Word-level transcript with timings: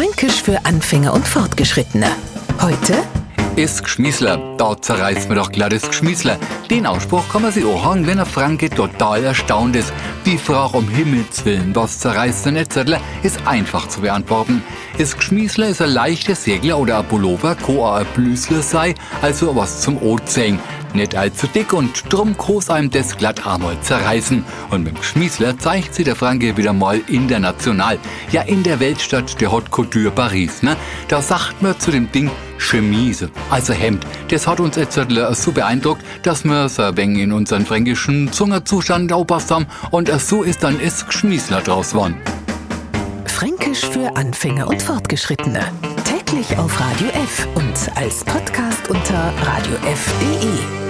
Fränkisch 0.00 0.42
für 0.42 0.64
Anfänger 0.64 1.12
und 1.12 1.28
Fortgeschrittene. 1.28 2.06
Heute 2.58 3.02
ist 3.56 3.84
Geschmiesler. 3.84 4.56
Da 4.56 4.80
zerreißt 4.80 5.28
man 5.28 5.36
doch 5.36 5.52
glatt 5.52 5.74
das 5.74 5.86
Geschmiesler. 5.86 6.38
Den 6.70 6.86
Ausspruch 6.86 7.28
kann 7.30 7.42
man 7.42 7.52
sich 7.52 7.66
auch 7.66 7.84
haben, 7.84 8.06
wenn 8.06 8.18
ein 8.18 8.24
Franke 8.24 8.70
total 8.70 9.22
erstaunt 9.24 9.76
ist. 9.76 9.92
Die 10.24 10.38
Frage 10.38 10.78
um 10.78 10.88
Himmels 10.88 11.44
Willen, 11.44 11.76
was 11.76 11.98
zerreißt 11.98 12.46
ein 12.46 12.56
Etzettler, 12.56 12.98
ist 13.22 13.46
einfach 13.46 13.88
zu 13.88 14.00
beantworten. 14.00 14.62
Ist 14.96 15.18
Geschmiesler 15.18 15.68
ist 15.68 15.82
ein 15.82 15.90
leichtes 15.90 16.44
Segler 16.44 16.78
oder 16.78 17.00
ein 17.00 17.06
Pullover, 17.06 17.54
ko 17.54 17.86
ein 17.86 18.06
Blüsler 18.14 18.62
sei, 18.62 18.94
also 19.20 19.54
was 19.54 19.82
zum 19.82 20.00
Ozean. 20.00 20.58
Nicht 20.92 21.14
allzu 21.14 21.46
dick 21.46 21.72
und 21.72 22.12
drum 22.12 22.36
groß 22.36 22.70
einem 22.70 22.90
das 22.90 23.16
glatt 23.16 23.46
einmal 23.46 23.80
zerreißen. 23.80 24.44
Und 24.70 24.84
mit 24.84 24.96
dem 24.96 25.02
Schmiesler 25.02 25.58
zeigt 25.58 25.94
sich 25.94 26.04
der 26.04 26.16
Franke 26.16 26.56
wieder 26.56 26.72
mal 26.72 27.00
international. 27.06 27.98
Ja, 28.32 28.42
in 28.42 28.62
der 28.62 28.80
Weltstadt 28.80 29.40
der 29.40 29.52
Haute 29.52 29.70
Couture 29.70 30.10
Paris, 30.10 30.62
ne? 30.62 30.76
Da 31.08 31.22
sagt 31.22 31.62
man 31.62 31.78
zu 31.78 31.90
dem 31.90 32.10
Ding 32.10 32.30
Chemise, 32.58 33.30
also 33.48 33.72
Hemd. 33.72 34.04
Das 34.28 34.46
hat 34.46 34.60
uns 34.60 34.76
jetzt 34.76 34.98
so 35.32 35.52
beeindruckt, 35.52 36.04
dass 36.22 36.44
wir 36.44 36.66
es 36.66 36.78
ein 36.78 37.16
in 37.16 37.32
unseren 37.32 37.64
fränkischen 37.64 38.32
Zungerzustand 38.32 39.12
aufpasst 39.12 39.50
haben 39.50 39.66
und 39.90 40.10
so 40.20 40.42
ist 40.42 40.62
dann 40.62 40.78
es 40.80 41.06
Geschmiesler 41.06 41.62
draus 41.62 41.92
geworden. 41.92 42.16
Fränkisch 43.24 43.86
für 43.86 44.14
Anfänger 44.16 44.68
und 44.68 44.82
Fortgeschrittene. 44.82 45.72
Täglich 46.04 46.58
auf 46.58 46.78
Radio 46.78 47.08
F 47.08 47.48
und 47.54 47.96
als 47.96 48.22
Podcast 48.24 48.88
unter 48.90 49.32
radiof.de. 49.42 50.89